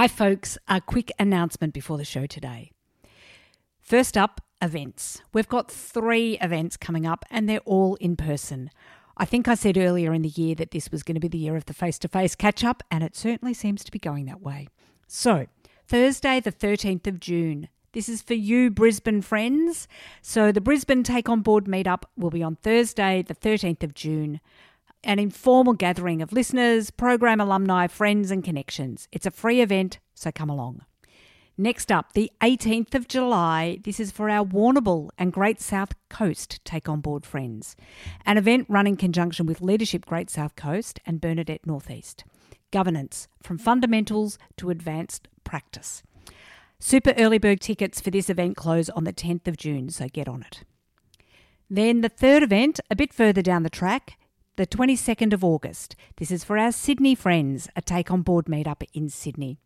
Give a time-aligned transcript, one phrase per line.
[0.00, 0.56] Hi, folks.
[0.68, 2.70] A quick announcement before the show today.
[3.80, 5.22] First up, events.
[5.32, 8.70] We've got three events coming up, and they're all in person.
[9.16, 11.36] I think I said earlier in the year that this was going to be the
[11.36, 14.26] year of the face to face catch up, and it certainly seems to be going
[14.26, 14.68] that way.
[15.08, 15.48] So,
[15.88, 17.68] Thursday, the 13th of June.
[17.90, 19.88] This is for you, Brisbane friends.
[20.22, 24.38] So, the Brisbane Take On Board meetup will be on Thursday, the 13th of June
[25.04, 29.08] an informal gathering of listeners, program alumni, friends, and connections.
[29.12, 30.82] It's a free event, so come along.
[31.60, 33.80] Next up, the 18th of July.
[33.82, 37.74] This is for our Warrnambool and Great South Coast Take On Board friends.
[38.24, 42.22] An event run in conjunction with Leadership Great South Coast and Bernadette Northeast.
[42.70, 46.04] Governance from fundamentals to advanced practice.
[46.78, 50.28] Super early bird tickets for this event close on the 10th of June, so get
[50.28, 50.62] on it.
[51.68, 54.16] Then the third event, a bit further down the track,
[54.58, 55.94] the 22nd of August.
[56.16, 59.60] This is for our Sydney friends, a take on board meetup in Sydney.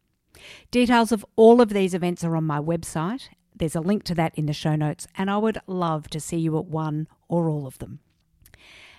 [0.70, 3.30] Details of all of these events are on my website.
[3.56, 6.36] There's a link to that in the show notes, and I would love to see
[6.36, 8.00] you at one or all of them.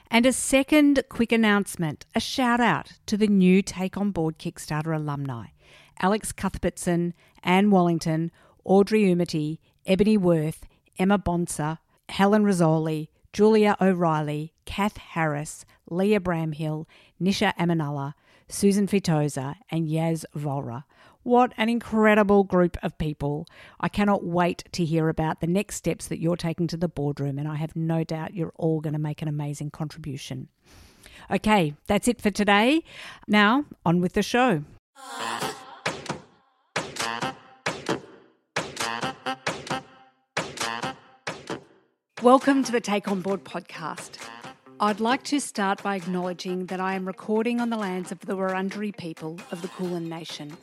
[0.09, 4.95] And a second quick announcement a shout out to the new Take On Board Kickstarter
[4.95, 5.49] alumni
[6.01, 8.31] Alex Cuthbertson, Anne Wallington,
[8.63, 10.65] Audrey Umity, Ebony Worth,
[10.97, 11.77] Emma Bonser,
[12.09, 16.85] Helen Rizzoli, Julia O'Reilly, Kath Harris, Leah Bramhill,
[17.19, 18.13] Nisha Amanullah,
[18.47, 20.83] Susan Fitoza, and Yaz Volra.
[21.23, 23.47] What an incredible group of people.
[23.79, 27.39] I cannot wait to hear about the next steps that you're taking to the boardroom,
[27.39, 30.49] and I have no doubt you're all going to make an amazing contribution.
[31.31, 32.83] Okay, that's it for today.
[33.27, 34.63] Now, on with the show.
[34.95, 35.62] Ah.
[42.23, 44.17] Welcome to the Take On Board podcast.
[44.79, 48.37] I'd like to start by acknowledging that I am recording on the lands of the
[48.37, 50.55] Wurundjeri people of the Kulin Nation,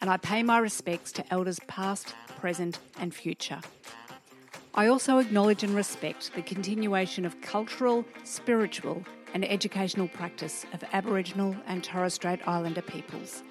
[0.00, 3.60] and I pay my respects to elders past, present, and future.
[4.74, 11.54] I also acknowledge and respect the continuation of cultural, spiritual, and educational practice of Aboriginal
[11.68, 13.44] and Torres Strait Islander peoples.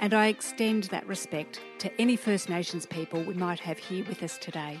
[0.00, 4.20] And I extend that respect to any First Nations people we might have here with
[4.24, 4.80] us today.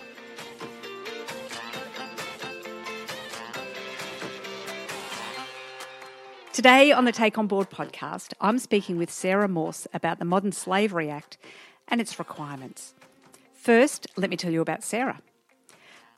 [6.53, 10.51] Today on the Take On Board podcast, I'm speaking with Sarah Morse about the Modern
[10.51, 11.37] Slavery Act
[11.87, 12.93] and its requirements.
[13.53, 15.21] First, let me tell you about Sarah.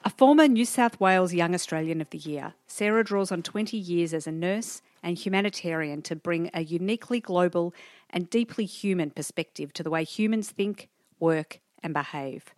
[0.04, 4.12] A former New South Wales Young Australian of the Year, Sarah draws on 20 years
[4.12, 7.72] as a nurse and humanitarian to bring a uniquely global
[8.10, 10.90] and deeply human perspective to the way humans think,
[11.20, 12.56] work, and behave.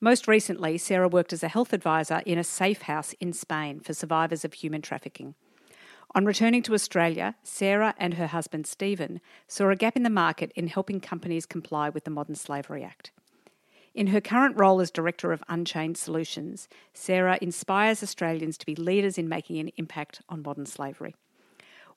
[0.00, 3.94] Most recently, Sarah worked as a health advisor in a safe house in Spain for
[3.94, 5.36] survivors of human trafficking.
[6.12, 10.50] On returning to Australia, Sarah and her husband Stephen saw a gap in the market
[10.56, 13.12] in helping companies comply with the Modern Slavery Act.
[13.94, 19.18] In her current role as Director of Unchained Solutions, Sarah inspires Australians to be leaders
[19.18, 21.14] in making an impact on modern slavery.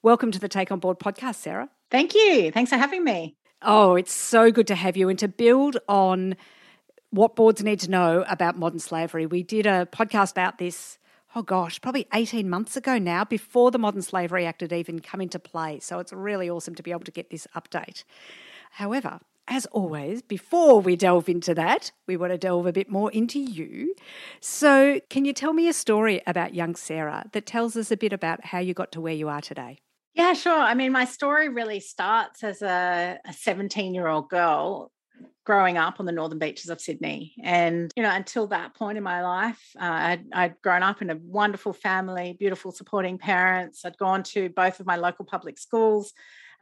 [0.04, 1.70] Welcome to the Take On Board podcast, Sarah.
[1.90, 2.52] Thank you.
[2.52, 3.36] Thanks for having me.
[3.64, 6.36] Oh, it's so good to have you and to build on
[7.10, 9.26] what boards need to know about modern slavery.
[9.26, 11.00] We did a podcast about this
[11.36, 15.22] oh gosh, probably 18 months ago now, before the Modern Slavery Act had even come
[15.22, 15.80] into play.
[15.80, 18.04] So it's really awesome to be able to get this update.
[18.72, 23.12] However, as always, before we delve into that, we want to delve a bit more
[23.12, 23.94] into you.
[24.40, 28.14] So, can you tell me a story about young Sarah that tells us a bit
[28.14, 29.80] about how you got to where you are today?
[30.14, 30.58] Yeah, sure.
[30.58, 34.93] I mean, my story really starts as a 17 year old girl
[35.46, 37.34] growing up on the northern beaches of Sydney.
[37.44, 41.10] And, you know, until that point in my life, uh, I'd, I'd, grown up in
[41.10, 43.84] a wonderful family, beautiful supporting parents.
[43.84, 46.14] I'd gone to both of my local public schools.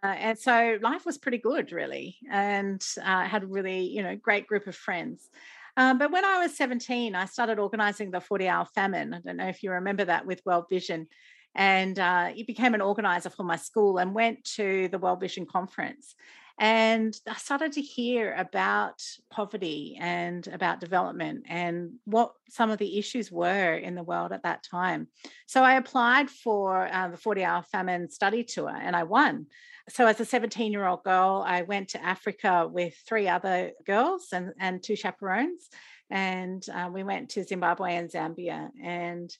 [0.03, 4.15] Uh, and so life was pretty good, really, and uh, had a really, you know,
[4.15, 5.29] great group of friends.
[5.77, 9.13] Um, but when I was 17, I started organizing the 40 hour famine.
[9.13, 11.07] I don't know if you remember that with World Vision.
[11.53, 16.15] And uh, became an organizer for my school and went to the World Vision conference.
[16.61, 22.99] And I started to hear about poverty and about development and what some of the
[22.99, 25.07] issues were in the world at that time.
[25.47, 29.47] So I applied for uh, the 40 hour famine study tour and I won.
[29.89, 34.27] So, as a 17 year old girl, I went to Africa with three other girls
[34.31, 35.67] and, and two chaperones
[36.11, 38.69] and uh, we went to Zimbabwe and Zambia.
[38.83, 39.35] And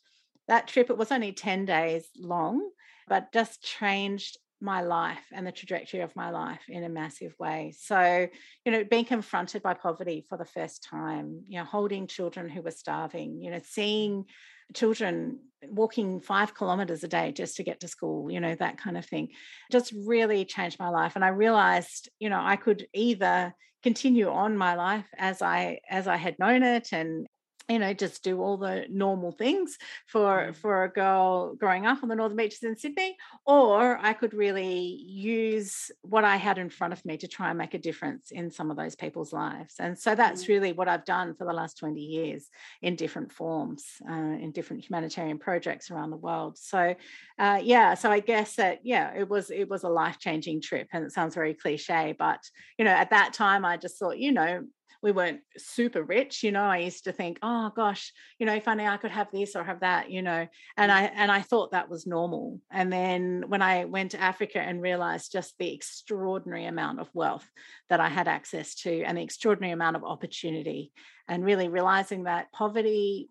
[0.48, 2.68] that trip, it was only 10 days long,
[3.08, 7.74] but just changed my life and the trajectory of my life in a massive way.
[7.78, 8.28] So,
[8.66, 12.62] you know, being confronted by poverty for the first time, you know, holding children who
[12.62, 14.26] were starving, you know, seeing
[14.74, 18.98] children walking five kilometers a day just to get to school, you know, that kind
[18.98, 19.30] of thing,
[19.72, 21.16] just really changed my life.
[21.16, 23.54] And I realized, you know, I could either
[23.84, 27.28] continue on my life as I as I had known it and
[27.72, 29.78] you know just do all the normal things
[30.08, 30.56] for mm.
[30.56, 33.16] for a girl growing up on the northern beaches in sydney
[33.46, 34.78] or i could really
[35.08, 38.52] use what i had in front of me to try and make a difference in
[38.52, 40.48] some of those people's lives and so that's mm.
[40.50, 42.50] really what i've done for the last 20 years
[42.82, 46.94] in different forms uh, in different humanitarian projects around the world so
[47.40, 50.88] uh, yeah so i guess that yeah it was it was a life changing trip
[50.92, 52.40] and it sounds very cliche but
[52.78, 54.62] you know at that time i just thought you know
[55.02, 58.68] we weren't super rich you know i used to think oh gosh you know if
[58.68, 60.96] only i could have this or have that you know and mm.
[60.96, 64.82] i and i thought that was normal and then when i went to africa and
[64.82, 67.50] realized just the extraordinary amount of wealth
[67.90, 70.92] that i had access to and the extraordinary amount of opportunity
[71.28, 73.30] and really realizing that poverty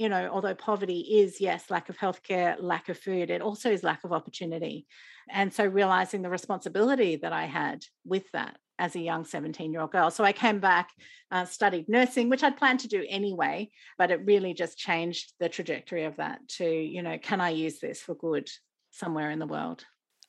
[0.00, 3.82] you know, although poverty is, yes, lack of healthcare, lack of food, it also is
[3.82, 4.86] lack of opportunity.
[5.28, 9.82] And so realizing the responsibility that I had with that as a young 17 year
[9.82, 10.10] old girl.
[10.10, 10.90] So I came back,
[11.30, 15.48] uh, studied nursing, which I'd planned to do anyway, but it really just changed the
[15.48, 18.48] trajectory of that to, you know, can I use this for good
[18.90, 19.84] somewhere in the world?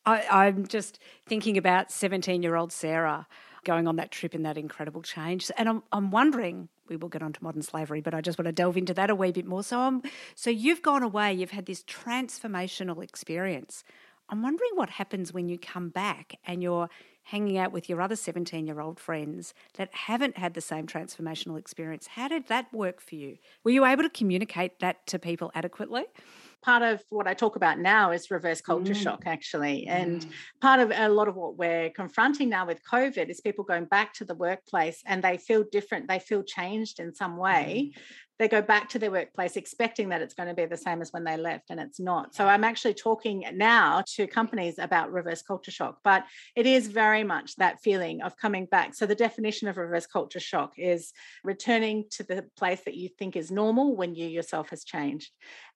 [0.06, 3.27] I, am just thinking about 17 year old Sarah
[3.63, 5.51] going on that trip and that incredible change.
[5.57, 8.48] And I'm, I'm wondering, we will get on to modern slavery, but I just want
[8.48, 9.63] to delve into that a wee bit more.
[9.63, 10.01] So,
[10.36, 13.83] so you've gone away, you've had this transformational experience.
[14.30, 16.89] I'm wondering what happens when you come back and you're
[17.24, 21.58] hanging out with your other 17 year old friends that haven't had the same transformational
[21.58, 22.08] experience.
[22.08, 23.38] How did that work for you?
[23.64, 26.06] Were you able to communicate that to people adequately?
[26.62, 29.04] Part of what I talk about now is reverse culture mm.
[29.04, 29.88] shock, actually.
[29.88, 30.31] And mm.
[30.62, 34.13] part of a lot of what we're confronting now with COVID is people going back
[34.16, 37.92] to the workplace and they feel different, they feel changed in some way.
[37.96, 38.02] Mm
[38.42, 41.13] they go back to their workplace expecting that it's going to be the same as
[41.13, 45.44] when they left and it's not so i'm actually talking now to companies about reverse
[45.44, 46.25] culture shock but
[46.56, 50.40] it is very much that feeling of coming back so the definition of reverse culture
[50.40, 51.13] shock is
[51.44, 55.31] returning to the place that you think is normal when you yourself has changed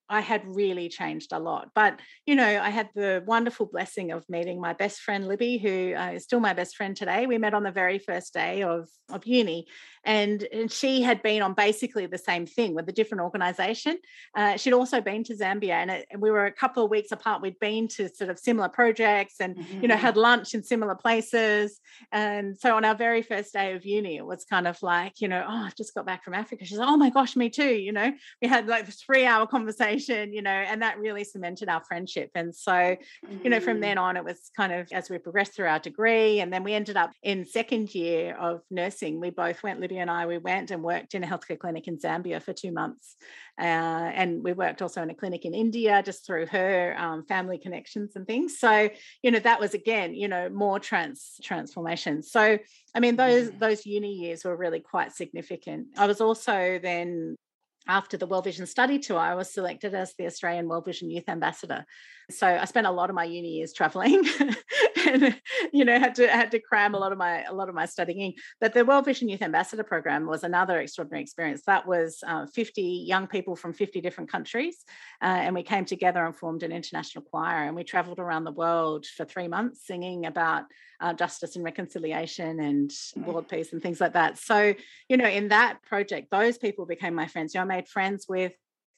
[0.08, 1.70] I had really changed a lot.
[1.74, 5.94] But, you know, I had the wonderful blessing of meeting my best friend, Libby, who
[5.94, 7.26] uh, is still my best friend today.
[7.26, 9.66] We met on the very first day of, of uni.
[10.04, 13.98] And, and she had been on basically the same thing with a different organization.
[14.36, 17.10] Uh, she'd also been to Zambia and, it, and, we were a couple of weeks
[17.10, 17.42] apart.
[17.42, 19.82] We'd been to sort of similar projects and, mm-hmm.
[19.82, 21.80] you know, had lunch in similar places.
[22.12, 25.26] And so on our very first day of uni, it was kind of like, you
[25.26, 26.64] know, oh, I've just got back from Africa.
[26.64, 27.74] She's like, oh my gosh, me too.
[27.74, 31.24] You know, we had like a three hour conversation conversation, you know, and that really
[31.24, 32.30] cemented our friendship.
[32.34, 32.96] And so,
[33.42, 33.82] you know, from mm.
[33.82, 36.74] then on, it was kind of as we progressed through our degree, and then we
[36.74, 39.20] ended up in second year of nursing.
[39.20, 41.98] We both went, Libby and I, we went and worked in a healthcare clinic in
[41.98, 43.16] Zambia for two months.
[43.58, 47.56] Uh, and we worked also in a clinic in India just through her um, family
[47.56, 48.58] connections and things.
[48.58, 48.90] So,
[49.22, 52.22] you know, that was again, you know, more trans transformation.
[52.22, 52.58] So,
[52.94, 53.58] I mean, those mm.
[53.58, 55.86] those uni years were really quite significant.
[55.96, 57.36] I was also then
[57.88, 61.28] after the World Vision study tour, I was selected as the Australian World Vision Youth
[61.28, 61.84] Ambassador.
[62.30, 64.24] So I spent a lot of my uni years traveling
[65.06, 65.40] and
[65.72, 67.86] you know had to had to cram a lot of my a lot of my
[67.86, 68.34] studying.
[68.60, 71.62] But the World Vision Youth Ambassador program was another extraordinary experience.
[71.66, 74.84] That was uh, 50 young people from 50 different countries,
[75.22, 77.64] uh, and we came together and formed an international choir.
[77.64, 80.64] And we traveled around the world for three months, singing about
[81.00, 82.90] uh, justice and reconciliation and
[83.24, 84.38] world peace and things like that.
[84.38, 84.74] So
[85.08, 87.54] you know, in that project, those people became my friends.
[87.54, 88.52] You know, I made friends with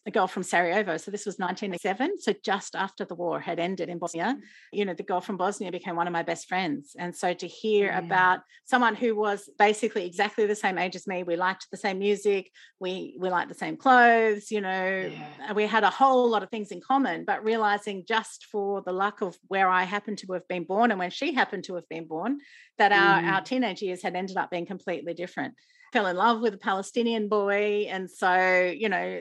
[0.08, 0.96] a girl from Sarajevo.
[0.96, 2.18] So this was 1987.
[2.18, 4.38] So just after the war had ended in Bosnia,
[4.72, 6.96] you know, the girl from Bosnia became one of my best friends.
[6.98, 7.98] And so to hear yeah.
[7.98, 11.98] about someone who was basically exactly the same age as me, we liked the same
[11.98, 12.50] music,
[12.80, 15.52] we we liked the same clothes, you know, yeah.
[15.52, 19.20] we had a whole lot of things in common, but realizing just for the luck
[19.20, 22.06] of where I happened to have been born and when she happened to have been
[22.06, 22.38] born,
[22.78, 22.98] that mm.
[22.98, 25.54] our, our teenage years had ended up being completely different
[25.92, 27.86] fell in love with a Palestinian boy.
[27.88, 29.20] And so, you know,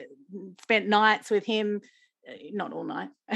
[0.62, 1.80] spent nights with him
[2.28, 3.08] uh, not all night,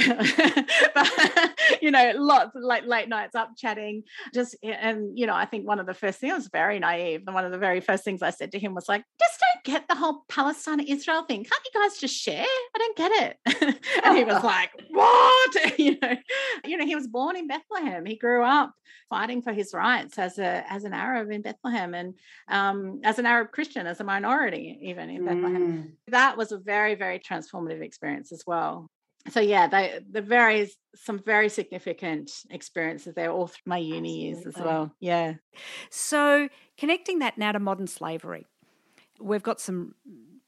[0.95, 4.03] but you know, lots like late nights up chatting.
[4.35, 7.23] Just and you know, I think one of the first things I was very naive.
[7.27, 9.65] And one of the very first things I said to him was like, just don't
[9.65, 11.45] get the whole Palestine Israel thing.
[11.45, 12.45] Can't you guys just share?
[12.75, 13.81] I don't get it.
[14.05, 15.79] and he was like, What?
[15.79, 16.17] you know,
[16.65, 18.07] you know, he was born in Bethlehem.
[18.07, 18.73] He grew up
[19.11, 22.15] fighting for his rights as a as an Arab in Bethlehem and
[22.49, 25.73] um, as an Arab Christian, as a minority, even in Bethlehem.
[25.73, 25.93] Mm.
[26.09, 28.91] That was a very, very transformative experience as well
[29.31, 34.45] so yeah they the very some very significant experiences there all through my uni years
[34.47, 35.35] as well yeah
[35.91, 38.47] so connecting that now to modern slavery
[39.21, 39.95] we've got some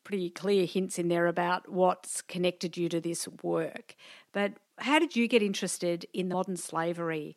[0.05, 3.97] pretty clear hints in there about what's connected you to this work
[4.33, 7.37] but how did you get interested in modern slavery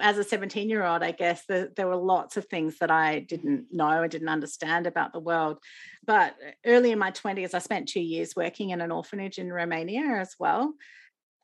[0.00, 3.20] as a 17 year old, I guess the, there were lots of things that I
[3.20, 5.58] didn't know and didn't understand about the world.
[6.04, 10.18] But early in my 20s, I spent two years working in an orphanage in Romania
[10.18, 10.74] as well.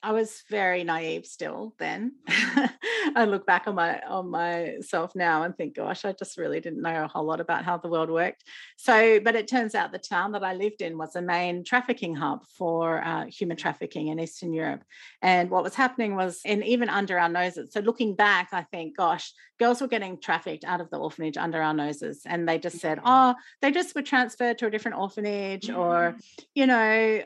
[0.03, 2.13] I was very naive still then.
[2.29, 6.83] I look back on my on myself now and think, gosh, I just really didn't
[6.83, 8.45] know a whole lot about how the world worked.
[8.77, 12.17] So, but it turns out the town that I lived in was a main trafficking
[12.17, 14.83] hub for uh, human trafficking in Eastern Europe.
[15.21, 17.73] And what was happening was, and even under our noses.
[17.73, 21.63] So, looking back, I think, gosh, girls were getting trafficked out of the orphanage under
[21.63, 25.71] our noses, and they just said, oh, they just were transferred to a different orphanage,
[25.71, 26.45] or, mm.
[26.55, 27.25] you know, I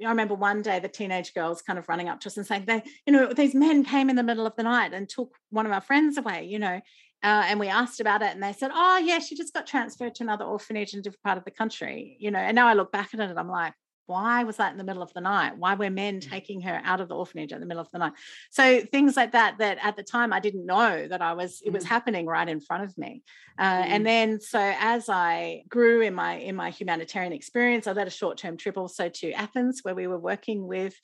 [0.00, 2.64] remember one day the teenage girls kind of running coming up to us and saying
[2.66, 5.66] they you know these men came in the middle of the night and took one
[5.66, 6.80] of our friends away you know
[7.22, 10.14] uh, and we asked about it and they said oh yeah she just got transferred
[10.14, 12.74] to another orphanage in a different part of the country you know and now i
[12.74, 13.72] look back at it and i'm like
[14.08, 16.30] why was that in the middle of the night why were men mm.
[16.30, 18.12] taking her out of the orphanage in the middle of the night
[18.50, 21.72] so things like that that at the time i didn't know that i was it
[21.72, 21.88] was mm.
[21.88, 23.22] happening right in front of me
[23.58, 23.86] uh, mm.
[23.86, 28.10] and then so as i grew in my in my humanitarian experience i led a
[28.10, 30.94] short-term trip also to athens where we were working with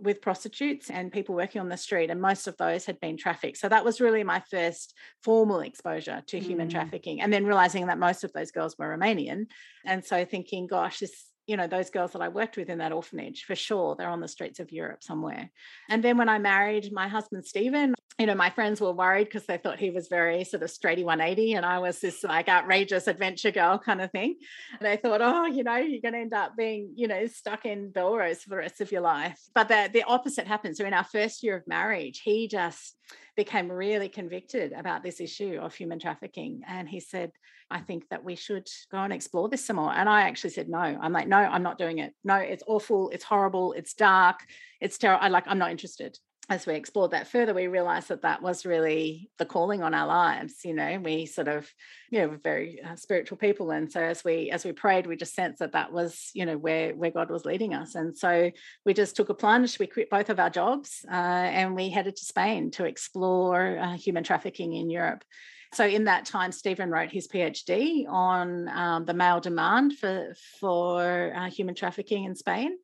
[0.00, 3.58] with prostitutes and people working on the street, and most of those had been trafficked.
[3.58, 6.72] So that was really my first formal exposure to human mm.
[6.72, 7.20] trafficking.
[7.20, 9.46] And then realizing that most of those girls were Romanian.
[9.84, 12.92] And so thinking, gosh, this you know those girls that i worked with in that
[12.92, 15.50] orphanage for sure they're on the streets of europe somewhere
[15.90, 19.44] and then when i married my husband stephen you know my friends were worried because
[19.46, 23.06] they thought he was very sort of straighty 180 and i was this like outrageous
[23.06, 24.36] adventure girl kind of thing
[24.72, 27.66] and they thought oh you know you're going to end up being you know stuck
[27.66, 30.94] in belrose for the rest of your life but the, the opposite happened so in
[30.94, 32.96] our first year of marriage he just
[33.36, 36.62] became really convicted about this issue of human trafficking.
[36.68, 37.32] And he said,
[37.70, 39.92] I think that we should go and explore this some more.
[39.92, 42.14] And I actually said, no, I'm like, no, I'm not doing it.
[42.22, 43.10] No, it's awful.
[43.10, 43.72] It's horrible.
[43.72, 44.40] It's dark.
[44.80, 45.24] It's terrible.
[45.24, 46.18] I like, I'm not interested
[46.50, 50.06] as we explored that further, we realized that that was really the calling on our
[50.06, 50.56] lives.
[50.62, 51.72] You know, we sort of,
[52.10, 55.16] you know, we're very uh, spiritual people, and so as we as we prayed, we
[55.16, 57.94] just sensed that that was, you know, where where God was leading us.
[57.94, 58.50] And so
[58.84, 59.78] we just took a plunge.
[59.78, 63.96] We quit both of our jobs, uh, and we headed to Spain to explore uh,
[63.96, 65.24] human trafficking in Europe.
[65.72, 71.32] So in that time, Stephen wrote his PhD on um, the male demand for for
[71.34, 72.76] uh, human trafficking in Spain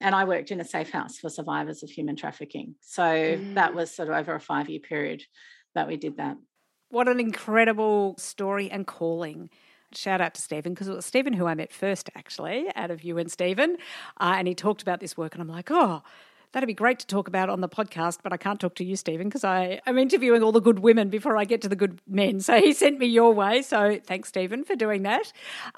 [0.00, 2.74] and I worked in a safe house for survivors of human trafficking.
[2.80, 3.54] So mm.
[3.54, 5.22] that was sort of over a five year period
[5.74, 6.36] that we did that.
[6.88, 9.50] What an incredible story and calling.
[9.92, 13.02] Shout out to Stephen because it was Stephen who I met first, actually, out of
[13.02, 13.76] you and Stephen.
[14.20, 16.02] Uh, and he talked about this work, and I'm like, oh,
[16.52, 18.96] that'd be great to talk about on the podcast, but I can't talk to you,
[18.96, 22.40] Stephen, because I'm interviewing all the good women before I get to the good men.
[22.40, 23.62] So he sent me your way.
[23.62, 25.32] So thanks, Stephen, for doing that.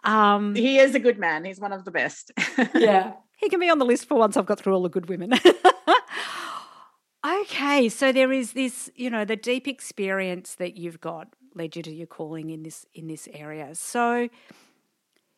[0.04, 1.44] Um, he is a good man.
[1.44, 2.30] He's one of the best.
[2.74, 3.14] yeah.
[3.38, 5.32] He can be on the list for once I've got through all the good women.
[7.26, 11.82] okay, so there is this, you know, the deep experience that you've got led you
[11.82, 13.74] to your calling in this in this area.
[13.74, 14.28] So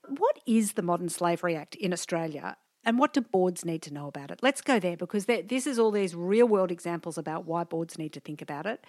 [0.09, 4.09] what is the Modern Slavery Act in Australia and what do boards need to know
[4.09, 4.40] about it?
[4.42, 8.14] Let's go there because this is all these real world examples about why boards need
[8.14, 8.83] to think about it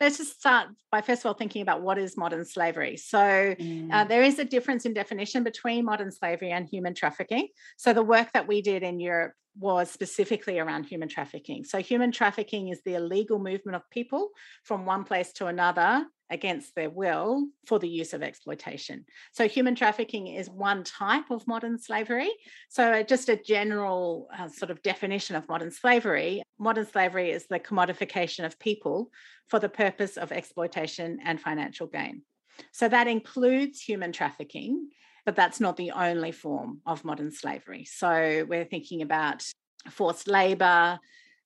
[0.00, 2.96] let's just start by first of all thinking about what is modern slavery.
[2.96, 3.92] So, uh, mm.
[3.92, 7.48] uh, there is a difference in definition between modern slavery and human trafficking.
[7.76, 11.64] So, the work that we did in Europe was specifically around human trafficking.
[11.64, 14.30] So, human trafficking is the illegal movement of people
[14.64, 19.04] from one place to another against their will for the use of exploitation.
[19.32, 22.30] So, human trafficking is one type of modern slavery.
[22.70, 27.58] So, just a general uh, sort of definition of modern slavery modern slavery is the
[27.58, 29.10] commodification of people
[29.48, 32.22] for the purpose of exploitation and financial gain.
[32.72, 34.88] So, that includes human trafficking.
[35.24, 37.84] But that's not the only form of modern slavery.
[37.84, 39.44] So, we're thinking about
[39.90, 40.98] forced labor,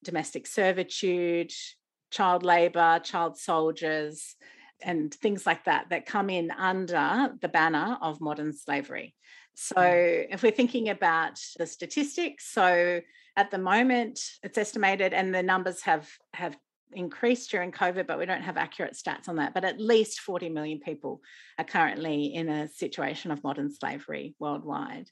[0.03, 1.53] domestic servitude,
[2.11, 4.37] child labor, child soldiers,
[4.83, 9.15] and things like that that come in under the banner of modern slavery.
[9.15, 9.59] Mm.
[9.59, 13.01] So, if we're thinking about the statistics, so
[13.37, 16.57] at the moment it's estimated, and the numbers have have
[16.93, 19.55] increased during COVID, but we don't have accurate stats on that.
[19.55, 21.21] But at least 40 million people
[21.59, 25.11] are currently in a situation of modern slavery worldwide.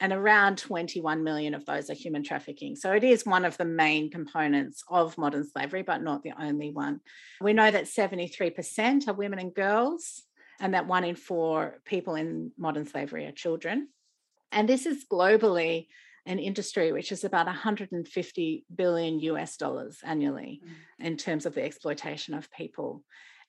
[0.00, 2.74] And around 21 million of those are human trafficking.
[2.76, 6.70] So it is one of the main components of modern slavery, but not the only
[6.70, 7.00] one.
[7.40, 10.22] We know that 73% are women and girls,
[10.60, 13.88] and that one in four people in modern slavery are children.
[14.52, 15.86] And this is globally
[16.26, 21.04] an industry which is about 150 billion US dollars annually mm.
[21.04, 23.02] in terms of the exploitation of people.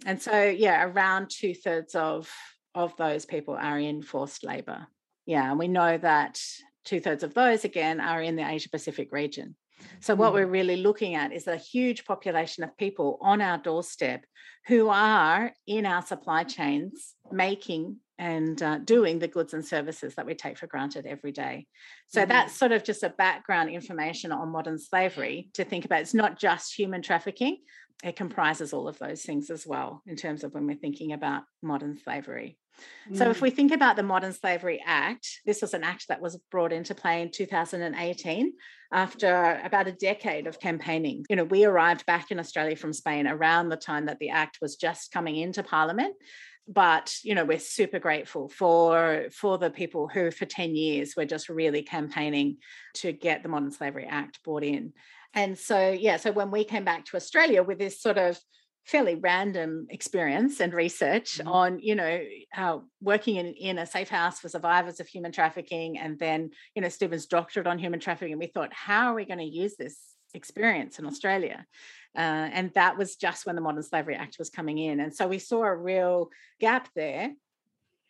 [0.05, 2.29] And so, yeah, around two thirds of,
[2.73, 4.87] of those people are in forced labor.
[5.25, 6.39] Yeah, and we know that
[6.83, 9.55] two thirds of those, again, are in the Asia Pacific region.
[9.99, 10.51] So, what we're mm.
[10.51, 14.25] really looking at is a huge population of people on our doorstep
[14.67, 20.25] who are in our supply chains making and uh, doing the goods and services that
[20.25, 21.67] we take for granted every day.
[22.07, 22.29] So, mm-hmm.
[22.29, 26.01] that's sort of just a background information on modern slavery to think about.
[26.01, 27.57] It's not just human trafficking,
[28.03, 31.43] it comprises all of those things as well in terms of when we're thinking about
[31.61, 32.57] modern slavery.
[33.09, 33.17] Mm.
[33.17, 33.41] So, if mm.
[33.41, 36.95] we think about the Modern Slavery Act, this was an act that was brought into
[36.95, 38.53] play in 2018
[38.91, 41.25] after about a decade of campaigning.
[41.29, 44.59] You know, we arrived back in Australia from Spain around the time that the act
[44.61, 46.15] was just coming into Parliament
[46.67, 51.25] but you know we're super grateful for for the people who for 10 years were
[51.25, 52.57] just really campaigning
[52.95, 54.93] to get the modern slavery act brought in
[55.33, 58.39] and so yeah so when we came back to australia with this sort of
[58.85, 61.47] fairly random experience and research mm-hmm.
[61.47, 65.97] on you know how working in, in a safe house for survivors of human trafficking
[65.97, 69.25] and then you know stephen's doctorate on human trafficking and we thought how are we
[69.25, 69.97] going to use this
[70.33, 71.65] experience in australia
[72.15, 75.27] uh, and that was just when the modern slavery act was coming in and so
[75.27, 77.31] we saw a real gap there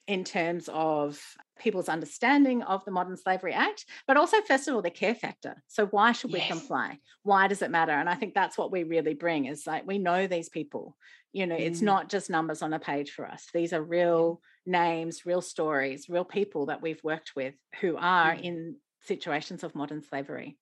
[0.08, 1.20] in terms of
[1.60, 5.64] people's understanding of the Modern Slavery Act, but also, first of all, the care factor.
[5.68, 6.50] So, why should we yes.
[6.50, 7.00] comply?
[7.24, 7.92] Why does it matter?
[7.92, 10.96] And I think that's what we really bring is like we know these people.
[11.34, 11.60] You know, mm.
[11.62, 13.48] it's not just numbers on a page for us.
[13.54, 18.42] These are real names, real stories, real people that we've worked with who are mm.
[18.42, 20.58] in situations of modern slavery.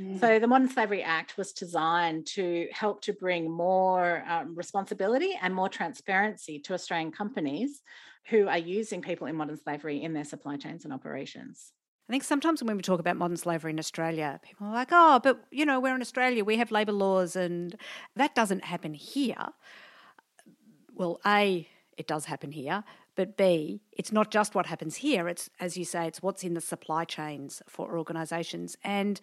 [0.00, 0.20] Mm.
[0.20, 5.54] So, the Modern Slavery Act was designed to help to bring more um, responsibility and
[5.54, 7.82] more transparency to Australian companies
[8.28, 11.72] who are using people in modern slavery in their supply chains and operations.
[12.08, 15.20] I think sometimes when we talk about modern slavery in Australia, people are like, oh,
[15.22, 17.76] but you know, we're in Australia, we have labour laws, and
[18.16, 19.48] that doesn't happen here.
[20.94, 25.48] Well, A, it does happen here, but B, it's not just what happens here, it's,
[25.60, 28.76] as you say, it's what's in the supply chains for organisations.
[28.84, 29.20] And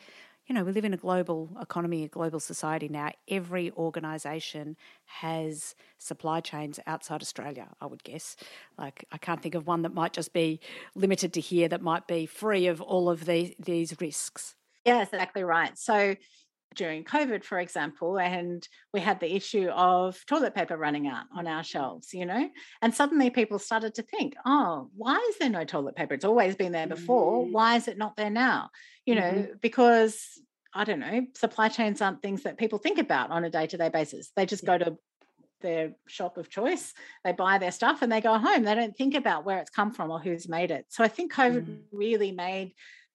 [0.50, 3.12] you know, we live in a global economy, a global society now.
[3.28, 8.36] Every organisation has supply chains outside Australia, I would guess.
[8.76, 10.60] Like, I can't think of one that might just be
[10.96, 14.56] limited to here that might be free of all of the, these risks.
[14.86, 15.78] Yeah, exactly right.
[15.78, 16.16] So,
[16.76, 21.48] during COVID, for example, and we had the issue of toilet paper running out on
[21.48, 22.50] our shelves, you know,
[22.82, 26.14] and suddenly people started to think, oh, why is there no toilet paper?
[26.14, 27.46] It's always been there before.
[27.46, 27.52] Mm.
[27.52, 28.70] Why is it not there now?
[29.06, 29.52] You know, mm-hmm.
[29.62, 30.24] because
[30.74, 33.78] I don't know, supply chains aren't things that people think about on a day to
[33.78, 34.32] day basis.
[34.36, 34.78] They just yeah.
[34.78, 34.98] go to
[35.62, 38.64] their shop of choice, they buy their stuff and they go home.
[38.64, 40.86] They don't think about where it's come from or who's made it.
[40.90, 41.98] So I think COVID mm-hmm.
[41.98, 42.74] really made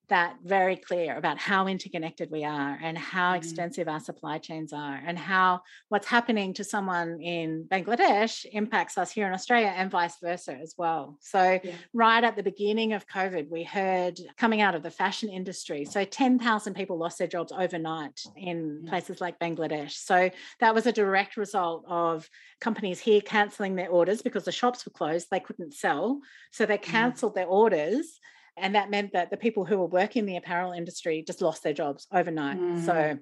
[0.08, 3.38] that very clear about how interconnected we are and how mm-hmm.
[3.38, 9.10] extensive our supply chains are and how what's happening to someone in Bangladesh impacts us
[9.10, 11.16] here in Australia and vice versa as well.
[11.20, 11.72] So, yeah.
[11.92, 15.84] right at the beginning of COVID, we heard coming out of the fashion industry.
[15.84, 18.90] So, 10,000 people lost their jobs overnight in yeah.
[18.90, 19.92] places like Bangladesh.
[19.92, 22.28] So, that was a direct result of
[22.60, 26.20] companies here cancelling their orders because the shops were closed, they couldn't sell.
[26.50, 27.36] So, they cancelled mm.
[27.36, 28.20] their orders
[28.56, 31.62] and that meant that the people who were working in the apparel industry just lost
[31.62, 32.58] their jobs overnight.
[32.58, 32.84] Mm.
[32.84, 33.18] So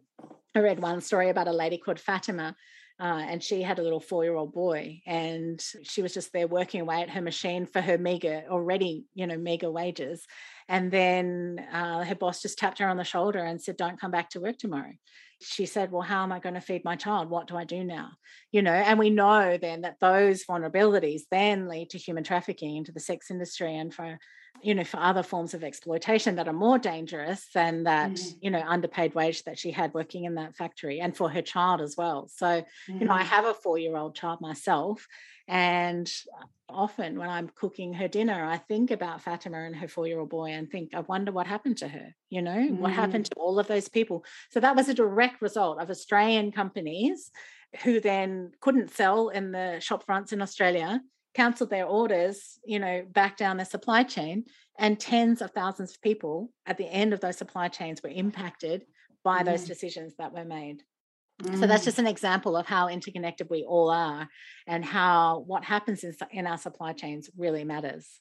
[0.55, 2.55] I read one story about a lady called Fatima.
[3.01, 7.03] Uh, and she had a little four-year-old boy, and she was just there working away
[7.03, 10.25] at her machine for her meager, already you know meager wages.
[10.69, 14.13] And then uh, her boss just tapped her on the shoulder and said, "Don't come
[14.13, 14.93] back to work tomorrow."
[15.41, 17.29] She said, "Well, how am I going to feed my child?
[17.29, 18.11] What do I do now?"
[18.53, 22.93] You know, and we know then that those vulnerabilities then lead to human trafficking into
[22.93, 24.19] the sex industry and for
[24.63, 28.37] you know, for other forms of exploitation that are more dangerous than that, mm.
[28.41, 31.81] you know, underpaid wage that she had working in that factory and for her child
[31.81, 32.29] as well.
[32.29, 32.65] So, mm.
[33.01, 33.27] you know, I mm.
[33.27, 35.07] have a four year old child myself.
[35.49, 36.11] And
[36.69, 40.31] often when I'm cooking her dinner, I think about Fatima and her four year old
[40.31, 42.79] boy and think, I wonder what happened to her, you know, mm.
[42.79, 44.25] what happened to all of those people.
[44.51, 47.31] So that was a direct result of Australian companies
[47.83, 51.01] who then couldn't sell in the shop fronts in Australia
[51.35, 54.45] cancelled their orders, you know, back down their supply chain,
[54.79, 58.85] and tens of thousands of people at the end of those supply chains were impacted
[59.25, 59.47] by mm.
[59.47, 60.83] those decisions that were made.
[61.43, 61.59] Mm.
[61.59, 61.87] So that's mm.
[61.87, 64.29] just an example of how interconnected we all are
[64.67, 68.21] and how what happens in, in our supply chains really matters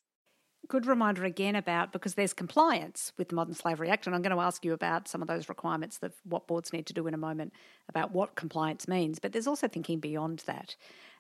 [0.67, 4.35] good reminder again about because there's compliance with the Modern Slavery Act, and I'm going
[4.35, 7.13] to ask you about some of those requirements that what boards need to do in
[7.13, 7.53] a moment
[7.89, 9.19] about what compliance means.
[9.19, 10.75] But there's also thinking beyond that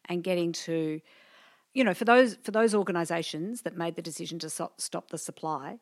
[0.05, 1.01] and getting to,
[1.73, 5.79] you know, for those for those organisations that made the decision to stop the supply,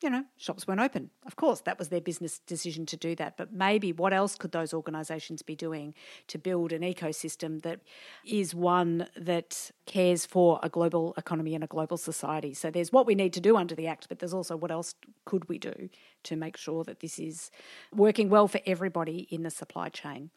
[0.00, 1.10] you know, shops weren't open.
[1.26, 3.36] Of course, that was their business decision to do that.
[3.36, 5.92] But maybe what else could those organisations be doing
[6.28, 7.80] to build an ecosystem that
[8.24, 12.54] is one that cares for a global economy and a global society?
[12.54, 14.94] So there's what we need to do under the Act, but there's also what else
[15.24, 15.88] could we do
[16.24, 17.50] to make sure that this is
[17.92, 20.30] working well for everybody in the supply chain.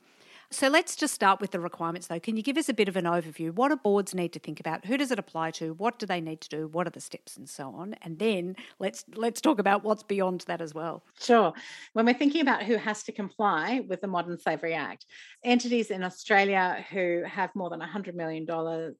[0.53, 2.19] So let's just start with the requirements though.
[2.19, 3.53] Can you give us a bit of an overview?
[3.53, 4.85] What do boards need to think about?
[4.85, 5.73] Who does it apply to?
[5.75, 6.67] What do they need to do?
[6.67, 7.95] What are the steps and so on?
[8.01, 11.03] And then let's let's talk about what's beyond that as well.
[11.21, 11.53] Sure.
[11.93, 15.05] When we're thinking about who has to comply with the Modern Slavery Act,
[15.45, 18.45] entities in Australia who have more than $100 million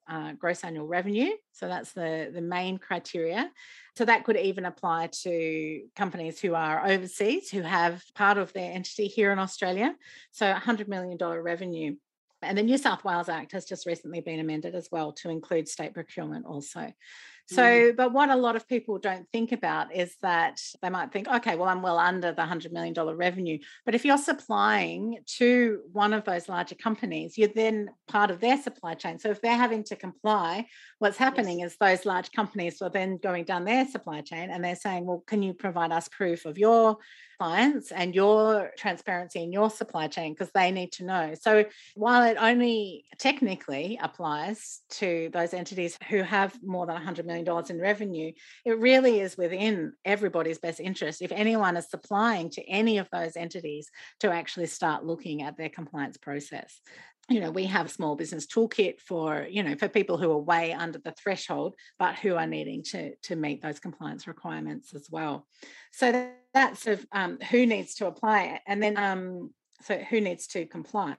[0.10, 3.52] uh, gross annual revenue, so that's the, the main criteria.
[3.98, 8.72] So that could even apply to companies who are overseas, who have part of their
[8.72, 9.96] entity here in Australia.
[10.32, 11.96] So $100 million revenue.
[12.42, 15.68] And the New South Wales Act has just recently been amended as well to include
[15.68, 16.92] state procurement also.
[17.52, 17.96] So, mm.
[17.96, 21.56] but what a lot of people don't think about is that they might think, okay,
[21.56, 23.60] well, I'm well under the $100 million revenue.
[23.86, 28.62] But if you're supplying to one of those larger companies, you're then part of their
[28.62, 29.20] supply chain.
[29.20, 30.68] So if they're having to comply,
[31.00, 31.72] what's happening yes.
[31.72, 35.24] is those large companies are then going down their supply chain and they're saying, well,
[35.28, 36.98] can you provide us proof of your
[37.42, 41.34] clients and your transparency in your supply chain because they need to know.
[41.42, 47.48] So while it only technically applies to those entities who have more than $100 million
[47.68, 48.32] in revenue,
[48.64, 53.36] it really is within everybody's best interest if anyone is supplying to any of those
[53.36, 56.80] entities to actually start looking at their compliance process
[57.32, 60.74] you know we have small business toolkit for you know for people who are way
[60.74, 65.48] under the threshold but who are needing to to meet those compliance requirements as well.
[65.92, 70.48] So that's of um, who needs to apply it and then um, so who needs
[70.48, 71.16] to comply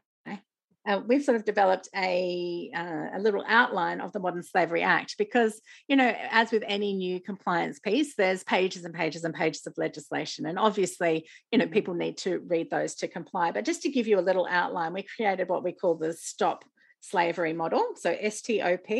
[0.86, 5.16] uh, we've sort of developed a, uh, a little outline of the Modern Slavery Act
[5.16, 9.66] because, you know, as with any new compliance piece, there's pages and pages and pages
[9.66, 10.46] of legislation.
[10.46, 11.72] And obviously, you know, mm-hmm.
[11.72, 13.52] people need to read those to comply.
[13.52, 16.64] But just to give you a little outline, we created what we call the Stop
[17.00, 17.94] Slavery model.
[17.96, 18.90] So STOP.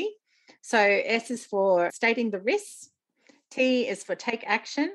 [0.60, 2.90] So S is for stating the risks,
[3.50, 4.94] T is for take action,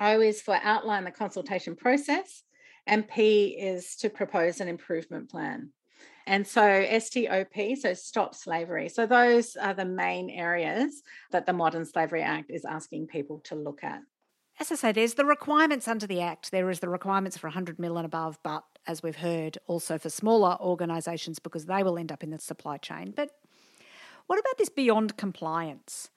[0.00, 2.42] O is for outline the consultation process,
[2.86, 5.70] and P is to propose an improvement plan.
[6.26, 8.88] And so STOP, so stop slavery.
[8.88, 13.54] So those are the main areas that the Modern Slavery Act is asking people to
[13.54, 14.00] look at.
[14.60, 16.50] As I say, there's the requirements under the Act.
[16.50, 20.08] There is the requirements for 100 mil and above, but as we've heard, also for
[20.10, 23.12] smaller organisations because they will end up in the supply chain.
[23.14, 23.30] But
[24.26, 26.10] what about this beyond compliance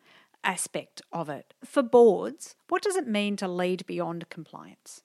[0.43, 1.53] aspect of it?
[1.65, 5.01] For boards, what does it mean to lead beyond compliance?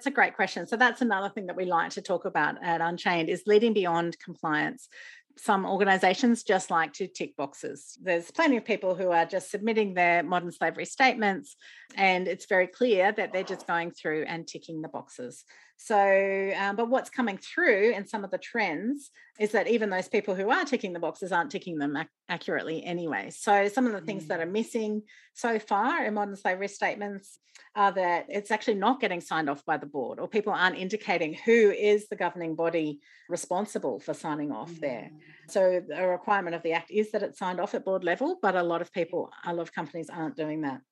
[0.00, 0.66] That's a great question.
[0.66, 4.18] So that's another thing that we like to talk about at Unchained is leading beyond
[4.18, 4.88] compliance.
[5.36, 7.98] Some organizations just like to tick boxes.
[8.02, 11.54] There's plenty of people who are just submitting their modern slavery statements,
[11.96, 15.44] and it's very clear that they're just going through and ticking the boxes.
[15.82, 20.08] So, um, but what's coming through in some of the trends is that even those
[20.08, 23.30] people who are ticking the boxes aren't ticking them ac- accurately anyway.
[23.30, 24.28] So, some of the things mm.
[24.28, 27.38] that are missing so far in modern slavery statements
[27.74, 31.32] are that it's actually not getting signed off by the board, or people aren't indicating
[31.46, 34.80] who is the governing body responsible for signing off mm.
[34.80, 35.10] there.
[35.48, 38.54] So, a requirement of the Act is that it's signed off at board level, but
[38.54, 40.82] a lot of people, a lot of companies aren't doing that.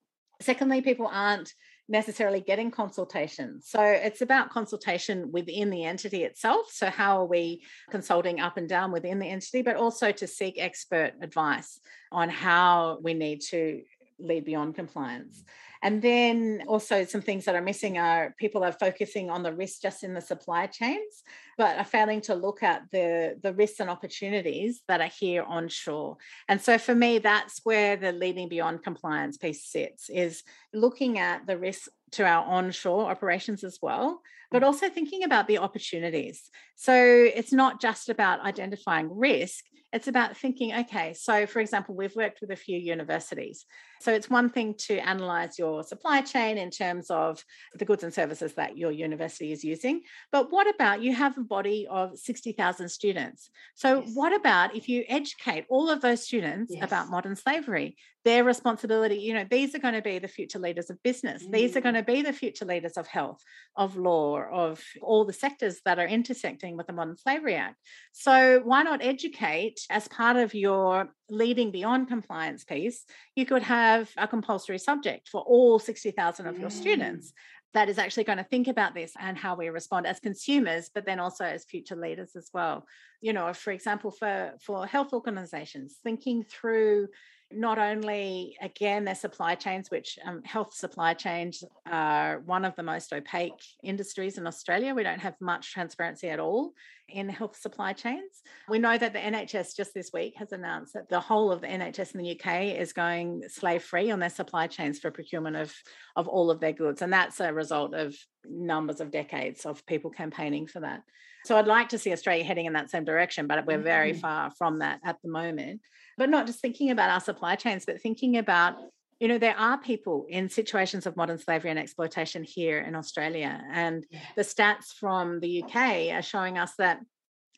[0.41, 1.53] Secondly, people aren't
[1.89, 3.61] necessarily getting consultation.
[3.63, 6.71] So it's about consultation within the entity itself.
[6.71, 10.57] So, how are we consulting up and down within the entity, but also to seek
[10.59, 11.81] expert advice
[12.13, 13.83] on how we need to
[14.19, 15.45] lead beyond compliance.
[15.83, 19.81] And then also some things that are missing are people are focusing on the risk
[19.81, 21.23] just in the supply chains,
[21.57, 26.17] but are failing to look at the, the risks and opportunities that are here onshore.
[26.49, 31.47] And so for me, that's where the leading beyond compliance piece sits, is looking at
[31.47, 34.67] the risks to our onshore operations as well, but mm.
[34.67, 36.51] also thinking about the opportunities.
[36.77, 42.15] So it's not just about identifying risk, it's about thinking, okay, so for example, we've
[42.15, 43.65] worked with a few universities.
[44.01, 47.43] So it's one thing to analyze your supply chain in terms of
[47.75, 50.03] the goods and services that your university is using.
[50.31, 53.51] But what about you have a body of 60,000 students?
[53.75, 54.11] So, yes.
[54.15, 56.85] what about if you educate all of those students yes.
[56.85, 57.97] about modern slavery?
[58.25, 61.47] Their responsibility, you know, these are going to be the future leaders of business.
[61.47, 61.53] Mm.
[61.53, 62.05] These are going mm.
[62.05, 63.43] to be the future leaders of health,
[63.77, 67.77] of law, of all the sectors that are intersecting with the Modern Slavery Act.
[68.13, 73.05] So, why not educate as part of your leading beyond compliance piece?
[73.37, 76.73] You could have a compulsory subject for all 60,000 of your mm.
[76.73, 77.33] students
[77.75, 81.05] that is actually going to think about this and how we respond as consumers but
[81.05, 82.87] then also as future leaders as well
[83.21, 87.09] you know for example for for health organizations thinking through
[87.51, 92.83] not only again their supply chains which um, health supply chains are one of the
[92.83, 96.75] most opaque industries in australia we don't have much transparency at all
[97.09, 98.43] in health supply chains.
[98.69, 101.67] We know that the nhs just this week has announced that the whole of the
[101.67, 105.75] nhs in the uk is going slave free on their supply chains for procurement of
[106.17, 110.11] of all of their goods and that's a result of numbers of decades of people
[110.11, 111.03] campaigning for that.
[111.45, 114.21] So i'd like to see australia heading in that same direction but we're very mm-hmm.
[114.21, 115.81] far from that at the moment
[116.19, 118.77] but not just thinking about our supply chains, but thinking about
[119.21, 123.61] you know there are people in situations of modern slavery and exploitation here in australia
[123.73, 124.21] and yeah.
[124.37, 127.01] the stats from the uk are showing us that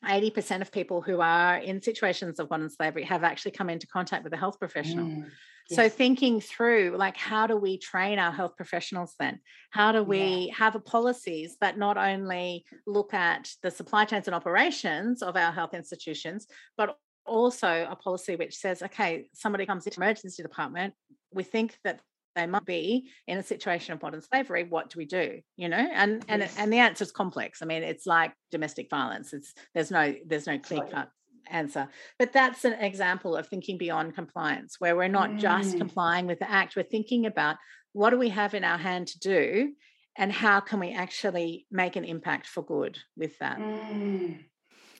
[0.03, 4.23] 80% of people who are in situations of modern slavery have actually come into contact
[4.23, 5.29] with a health professional mm.
[5.69, 5.77] Yes.
[5.77, 9.39] So thinking through like how do we train our health professionals then?
[9.69, 10.55] How do we yeah.
[10.55, 15.73] have policies that not only look at the supply chains and operations of our health
[15.73, 16.47] institutions,
[16.77, 20.93] but also a policy which says, okay, somebody comes into emergency department,
[21.33, 22.01] we think that
[22.35, 25.41] they might be in a situation of modern slavery what do we do?
[25.57, 27.61] You know and and and the answer is complex.
[27.61, 29.33] I mean it's like domestic violence.
[29.33, 31.09] It's there's no there's no clear cut
[31.49, 31.89] answer.
[32.17, 35.39] But that's an example of thinking beyond compliance where we're not mm.
[35.39, 36.75] just complying with the act.
[36.75, 37.57] We're thinking about
[37.93, 39.73] what do we have in our hand to do
[40.17, 43.59] and how can we actually make an impact for good with that.
[43.59, 44.43] Mm.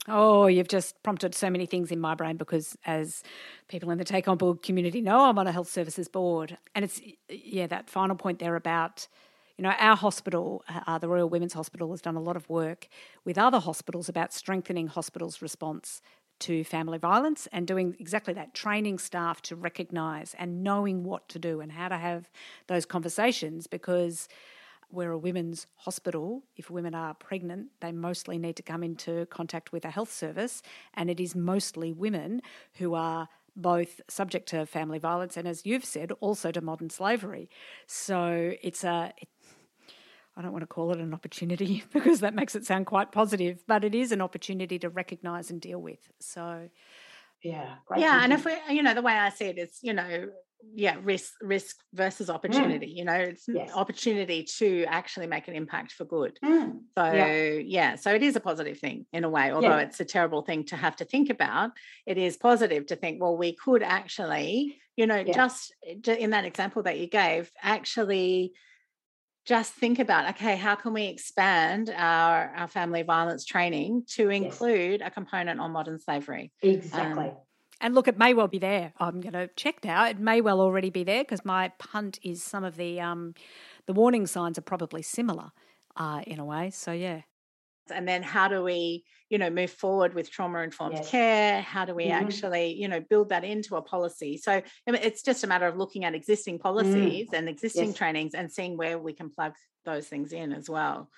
[0.08, 3.22] Oh, you've just prompted so many things in my brain because, as
[3.68, 6.58] people in the Take On Board community know, I'm on a health services board.
[6.74, 9.08] And it's, yeah, that final point there about,
[9.58, 12.88] you know, our hospital, uh, the Royal Women's Hospital, has done a lot of work
[13.26, 16.02] with other hospitals about strengthening hospitals' response
[16.40, 21.38] to family violence and doing exactly that, training staff to recognise and knowing what to
[21.38, 22.32] do and how to have
[22.66, 24.28] those conversations because
[24.92, 26.44] we're a women's hospital.
[26.56, 30.62] If women are pregnant, they mostly need to come into contact with a health service,
[30.94, 32.42] and it is mostly women
[32.76, 37.50] who are both subject to family violence and, as you've said, also to modern slavery.
[37.88, 39.14] So it's a.
[39.18, 39.28] It,
[40.38, 43.64] I don't want to call it an opportunity because that makes it sound quite positive,
[43.68, 46.10] but it is an opportunity to recognise and deal with.
[46.20, 46.70] So,
[47.44, 50.28] yeah, yeah, and if we, you know, the way I see it is, you know,
[50.74, 52.34] yeah risk risk versus mm.
[52.34, 52.98] opportunity mm.
[52.98, 53.72] you know it's yes.
[53.74, 56.78] opportunity to actually make an impact for good mm.
[56.98, 57.54] so yeah.
[57.66, 57.96] yeah.
[57.96, 59.80] so it is a positive thing in a way although yeah.
[59.80, 61.72] it's a terrible thing to have to think about
[62.06, 65.34] it is positive to think well we could actually you know yeah.
[65.34, 65.74] just
[66.06, 68.54] in that example that you gave actually
[69.46, 75.00] just think about okay how can we expand our our family violence training to include
[75.00, 75.08] yes.
[75.08, 77.36] a component on modern slavery exactly um,
[77.82, 78.94] and look, it may well be there.
[79.00, 80.06] I'm going to check now.
[80.06, 83.34] It may well already be there because my punt is some of the um,
[83.88, 85.52] the warning signs are probably similar
[85.98, 86.70] uh, in a way.
[86.70, 87.22] So yeah.
[87.89, 91.10] And then how do we, you know, move forward with trauma informed yes.
[91.10, 91.62] care?
[91.62, 92.26] How do we mm-hmm.
[92.26, 94.38] actually, you know, build that into a policy?
[94.38, 96.62] So I mean, it's just a matter of looking at existing mm.
[96.62, 97.38] policies mm.
[97.38, 97.98] and existing yes.
[97.98, 99.54] trainings and seeing where we can plug
[99.86, 101.10] those things in as well.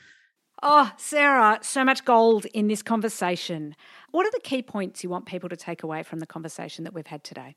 [0.62, 3.76] Oh, Sarah, so much gold in this conversation.
[4.12, 6.94] What are the key points you want people to take away from the conversation that
[6.94, 7.56] we've had today?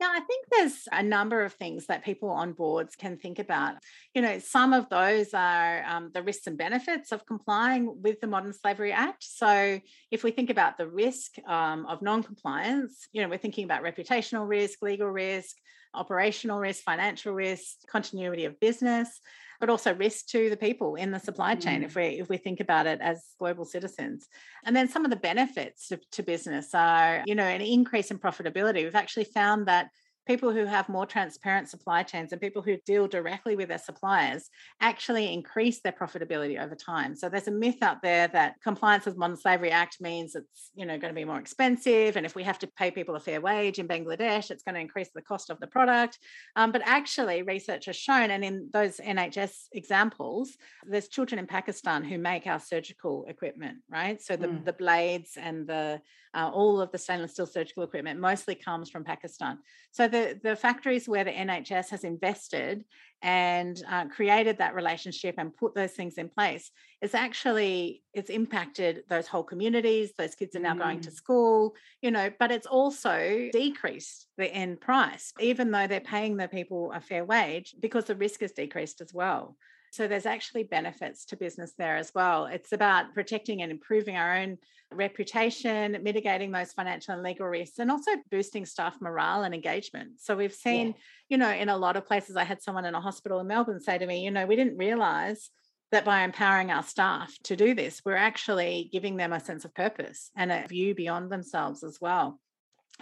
[0.00, 3.74] Yeah, I think there's a number of things that people on boards can think about.
[4.14, 8.28] You know, some of those are um, the risks and benefits of complying with the
[8.28, 9.24] Modern Slavery Act.
[9.24, 9.80] So,
[10.12, 13.82] if we think about the risk um, of non compliance, you know, we're thinking about
[13.82, 15.56] reputational risk, legal risk,
[15.94, 19.20] operational risk, financial risk, continuity of business
[19.60, 21.84] but also risk to the people in the supply chain mm.
[21.84, 24.28] if we if we think about it as global citizens.
[24.64, 28.18] And then some of the benefits to, to business are, you know, an increase in
[28.18, 28.84] profitability.
[28.84, 29.90] We've actually found that
[30.28, 34.50] people who have more transparent supply chains and people who deal directly with their suppliers
[34.80, 37.16] actually increase their profitability over time.
[37.16, 40.84] So there's a myth out there that compliance with Modern Slavery Act means it's you
[40.84, 43.40] know going to be more expensive, and if we have to pay people a fair
[43.40, 46.18] wage in Bangladesh, it's going to increase the cost of the product.
[46.56, 52.04] Um, but actually, research has shown, and in those NHS examples, there's children in Pakistan
[52.04, 54.20] who make our surgical equipment, right?
[54.20, 54.64] So the, mm.
[54.64, 56.02] the blades and the
[56.34, 59.58] uh, all of the stainless steel surgical equipment mostly comes from Pakistan.
[59.90, 62.84] So the, the factories where the NHS has invested
[63.22, 69.04] and uh, created that relationship and put those things in place, it's actually it's impacted
[69.08, 70.12] those whole communities.
[70.16, 70.80] Those kids are now mm.
[70.80, 71.14] going to mm.
[71.14, 76.48] school, you know, but it's also decreased the end price, even though they're paying the
[76.48, 79.56] people a fair wage because the risk has decreased as well.
[79.90, 82.46] So there's actually benefits to business there as well.
[82.46, 84.58] It's about protecting and improving our own
[84.90, 90.20] reputation, mitigating those financial and legal risks, and also boosting staff morale and engagement.
[90.20, 90.92] So we've seen, yeah.
[91.28, 93.80] you know, in a lot of places, I had someone in a hospital in Melbourne
[93.80, 95.50] say to me, you know, we didn't realize
[95.90, 99.74] that by empowering our staff to do this, we're actually giving them a sense of
[99.74, 102.38] purpose and a view beyond themselves as well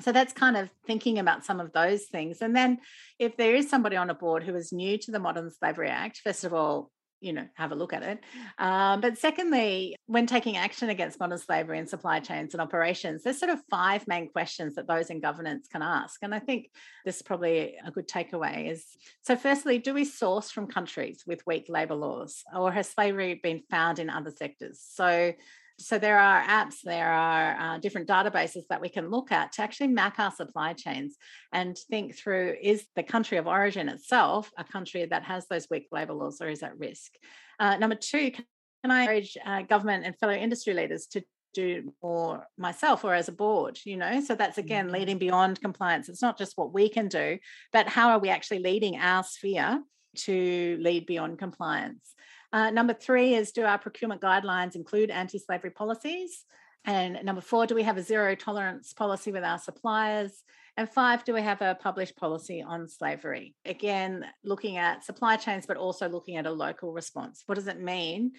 [0.00, 2.42] so that's kind of thinking about some of those things.
[2.42, 2.78] And then
[3.18, 6.20] if there is somebody on a board who is new to the Modern Slavery Act,
[6.22, 8.20] first of all, you know, have a look at it.
[8.58, 13.38] Um, but secondly, when taking action against modern slavery and supply chains and operations, there's
[13.38, 16.20] sort of five main questions that those in governance can ask.
[16.22, 16.70] And I think
[17.04, 18.84] this is probably a good takeaway is
[19.22, 23.62] so firstly, do we source from countries with weak labour laws or has slavery been
[23.70, 24.84] found in other sectors?
[24.86, 25.32] So
[25.78, 29.62] so there are apps, there are uh, different databases that we can look at to
[29.62, 31.16] actually map our supply chains
[31.52, 35.88] and think through is the country of origin itself a country that has those weak
[35.92, 37.12] labour laws or is at risk?
[37.60, 42.46] Uh, number two, can I encourage uh, government and fellow industry leaders to do more
[42.58, 44.94] myself or as a board you know so that's again mm-hmm.
[44.94, 47.38] leading beyond compliance it's not just what we can do
[47.72, 49.80] but how are we actually leading our sphere
[50.14, 52.14] to lead beyond compliance
[52.52, 56.44] uh, number three is do our procurement guidelines include anti slavery policies?
[56.84, 60.44] And number four, do we have a zero tolerance policy with our suppliers?
[60.76, 63.54] And five, do we have a published policy on slavery?
[63.64, 67.42] Again, looking at supply chains, but also looking at a local response.
[67.46, 68.32] What does it mean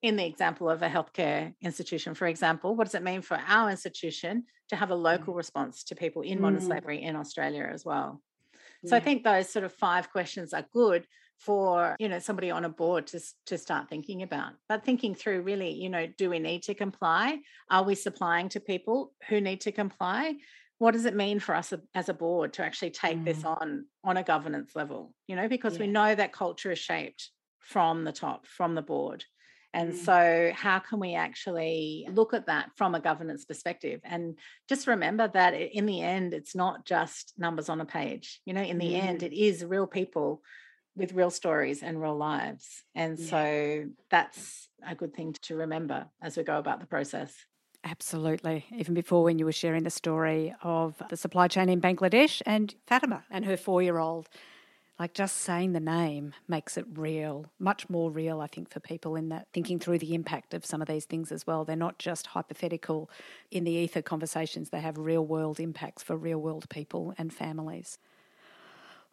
[0.00, 3.70] in the example of a healthcare institution, for example, what does it mean for our
[3.70, 5.02] institution to have a mm.
[5.02, 6.66] local response to people in modern mm.
[6.66, 8.20] slavery in Australia as well?
[8.84, 11.06] So I think those sort of five questions are good
[11.44, 15.42] for you know somebody on a board to to start thinking about but thinking through
[15.42, 17.38] really you know do we need to comply
[17.70, 20.34] are we supplying to people who need to comply
[20.78, 23.24] what does it mean for us as a board to actually take mm.
[23.24, 25.80] this on on a governance level you know because yeah.
[25.80, 29.24] we know that culture is shaped from the top from the board
[29.74, 29.96] and mm.
[29.96, 34.00] so, how can we actually look at that from a governance perspective?
[34.04, 38.40] And just remember that in the end, it's not just numbers on a page.
[38.44, 39.02] You know, in the mm.
[39.02, 40.42] end, it is real people
[40.96, 42.84] with real stories and real lives.
[42.94, 43.26] And yeah.
[43.26, 47.34] so that's a good thing to remember as we go about the process.
[47.84, 48.64] Absolutely.
[48.76, 52.74] Even before when you were sharing the story of the supply chain in Bangladesh and
[52.86, 54.28] Fatima and her four year old,
[54.98, 59.16] like just saying the name makes it real, much more real, I think, for people
[59.16, 61.64] in that thinking through the impact of some of these things as well.
[61.64, 63.10] They're not just hypothetical
[63.50, 67.98] in the ether conversations, they have real world impacts for real world people and families.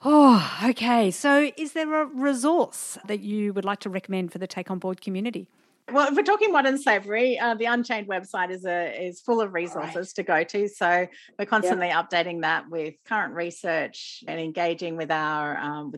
[0.01, 1.11] Oh, okay.
[1.11, 4.79] So, is there a resource that you would like to recommend for the Take On
[4.79, 5.47] Board community?
[5.91, 9.53] Well, if we're talking modern slavery, uh, the Unchained website is a is full of
[9.53, 10.15] resources right.
[10.15, 10.67] to go to.
[10.69, 11.07] So
[11.37, 12.09] we're constantly yep.
[12.09, 15.93] updating that with current research and engaging with our um,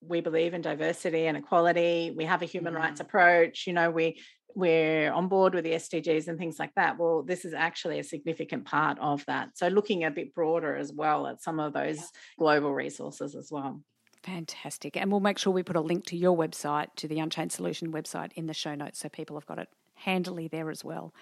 [0.07, 2.83] we believe in diversity and equality, we have a human mm-hmm.
[2.83, 4.21] rights approach, you know, we
[4.55, 6.99] we're on board with the SDGs and things like that.
[6.99, 9.57] Well, this is actually a significant part of that.
[9.57, 12.05] So looking a bit broader as well at some of those yeah.
[12.39, 13.81] global resources as well.
[14.23, 14.97] Fantastic.
[14.97, 17.93] And we'll make sure we put a link to your website, to the Unchained Solution
[17.93, 21.13] website in the show notes so people have got it handily there as well.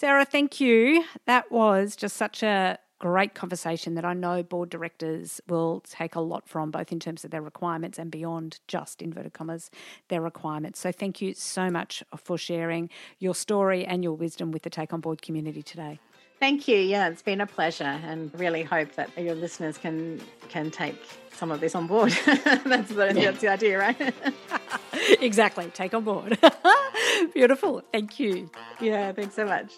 [0.00, 1.04] Sarah, thank you.
[1.26, 6.20] That was just such a great conversation that I know board directors will take a
[6.20, 9.72] lot from, both in terms of their requirements and beyond just inverted commas
[10.06, 10.78] their requirements.
[10.78, 14.92] So thank you so much for sharing your story and your wisdom with the Take
[14.92, 15.98] On Board community today.
[16.38, 16.76] Thank you.
[16.76, 21.00] Yeah, it's been a pleasure, and really hope that your listeners can can take
[21.32, 22.12] some of this on board.
[22.64, 23.30] that's the yeah.
[23.30, 24.14] that's the idea, right?
[25.20, 25.70] exactly.
[25.74, 26.38] Take on board.
[27.34, 27.82] Beautiful.
[27.92, 28.50] Thank you.
[28.80, 29.12] Yeah.
[29.12, 29.72] Thanks so much.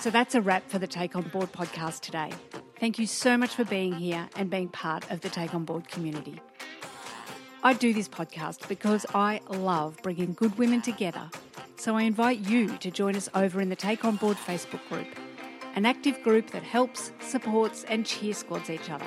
[0.00, 2.30] So that's a wrap for the Take On Board podcast today.
[2.78, 5.88] Thank you so much for being here and being part of the Take On Board
[5.88, 6.40] community.
[7.62, 11.28] I do this podcast because I love bringing good women together.
[11.76, 15.06] So I invite you to join us over in the Take On Board Facebook group,
[15.74, 19.06] an active group that helps, supports, and cheer squads each other.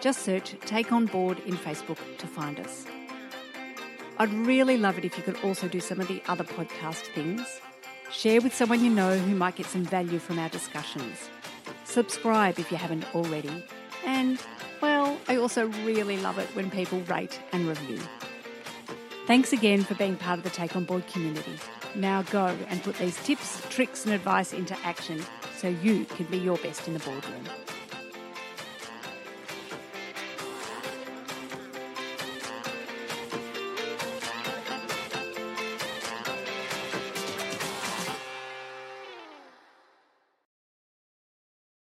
[0.00, 2.84] Just search Take On Board in Facebook to find us.
[4.18, 7.60] I'd really love it if you could also do some of the other podcast things.
[8.10, 11.28] Share with someone you know who might get some value from our discussions.
[11.84, 13.64] Subscribe if you haven't already.
[14.04, 14.40] And,
[14.80, 18.00] well, I also really love it when people rate and review.
[19.26, 21.58] Thanks again for being part of the Take On Board community.
[21.94, 25.22] Now go and put these tips, tricks, and advice into action
[25.56, 27.44] so you can be your best in the boardroom.